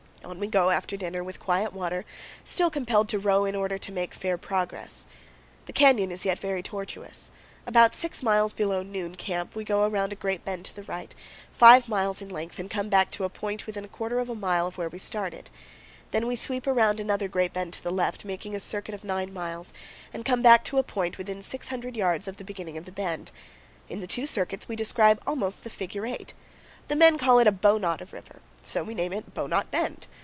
On 0.23 0.39
we 0.39 0.45
go, 0.47 0.69
after 0.69 0.95
dinner, 0.95 1.23
with 1.25 1.39
quiet 1.41 1.73
water, 1.73 2.05
still 2.45 2.69
compelled 2.69 3.09
to 3.09 3.17
row 3.19 3.43
in 3.43 3.53
order 3.55 3.77
to 3.79 3.91
make 3.91 4.13
fair 4.13 4.37
progress. 4.37 5.05
The 5.65 5.73
canyon 5.73 6.09
is 6.11 6.23
yet 6.23 6.37
very 6.39 6.61
tortuous. 6.63 7.31
About 7.67 7.93
six 7.95 8.21
miles 8.23 8.53
below 8.53 8.81
noon 8.83 9.15
camp 9.15 9.55
we 9.55 9.65
go 9.65 9.83
around 9.83 10.13
a 10.13 10.15
great 10.15 10.45
bend 10.45 10.63
to 10.65 10.75
the 10.75 10.83
right, 10.83 11.13
five 11.51 11.89
miles 11.89 12.21
in 12.21 12.29
length, 12.29 12.59
and 12.59 12.69
come 12.69 12.87
back 12.87 13.09
to 13.11 13.23
a 13.25 13.29
point 13.29 13.65
within 13.67 13.83
a 13.83 13.89
quarter 13.89 14.19
of 14.19 14.29
a 14.29 14.35
mile 14.35 14.67
of 14.67 14.77
where 14.77 14.87
we 14.89 14.99
started. 14.99 15.49
Then 16.11 16.27
we 16.27 16.35
sweep 16.37 16.65
around 16.67 16.99
another 17.01 17.27
great 17.27 17.51
bend 17.51 17.73
to 17.73 17.83
the 17.83 17.91
left, 17.91 18.23
making 18.23 18.55
a 18.55 18.59
circuit 18.61 18.93
of 18.95 19.03
nine 19.03 19.33
miles, 19.33 19.73
and 20.13 20.23
come 20.23 20.43
back 20.43 20.63
to 20.65 20.77
a 20.77 20.83
point 20.83 21.17
within 21.17 21.41
600 21.41 21.97
yards 21.97 22.27
of 22.29 22.37
the 22.37 22.45
beginning 22.45 22.77
of 22.77 22.85
the 22.85 22.91
bend. 22.93 23.31
In 23.89 23.99
the 24.01 24.07
two 24.07 24.27
circuits 24.27 24.67
we 24.69 24.75
describe 24.77 25.19
almost 25.27 25.63
the 25.65 25.69
figure 25.71 26.05
8. 26.05 26.33
The 26.87 26.95
men 26.95 27.17
call 27.17 27.39
it 27.39 27.47
a 27.47 27.51
"bowknot" 27.51 28.01
of 28.01 28.11
river; 28.13 28.41
so 28.63 28.83
we 28.83 28.93
name 28.93 29.13
it 29.13 29.33
Bowknot 29.33 29.71
Bend. 29.71 30.07